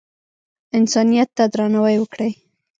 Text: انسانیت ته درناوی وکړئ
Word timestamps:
انسانیت 0.77 1.29
ته 1.37 1.43
درناوی 1.53 1.95
وکړئ 1.99 2.31